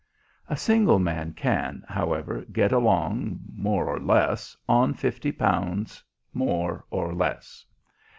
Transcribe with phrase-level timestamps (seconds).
[0.49, 7.13] A single man can, however, get along, more or less, on fifty pounds more or
[7.13, 7.67] less.